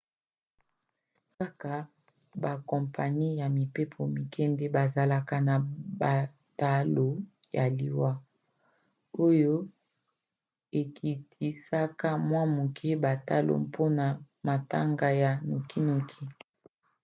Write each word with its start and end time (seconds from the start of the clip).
kaka 1.37 1.73
bakompani 2.41 3.27
ya 3.39 3.47
mpepo 3.55 4.01
mike 4.15 4.43
nde 4.51 4.65
bazalaka 4.75 5.35
na 5.47 5.55
batalo 6.01 7.07
ya 7.57 7.65
liwa 7.77 8.11
oyo 9.27 9.55
ekitisaka 10.81 12.09
mwa 12.27 12.43
moke 12.55 12.89
batalo 13.03 13.53
mpona 13.65 14.05
matanga 14.47 15.07
ya 15.21 15.31
nokinoki 15.49 16.23